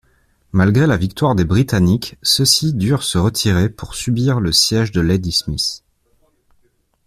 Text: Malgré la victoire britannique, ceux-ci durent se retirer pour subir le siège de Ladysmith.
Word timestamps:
Malgré 0.51 0.87
la 0.87 0.97
victoire 0.97 1.35
britannique, 1.35 2.17
ceux-ci 2.23 2.73
durent 2.73 3.03
se 3.03 3.19
retirer 3.19 3.69
pour 3.69 3.93
subir 3.93 4.39
le 4.39 4.51
siège 4.51 4.91
de 4.91 4.99
Ladysmith. 4.99 5.83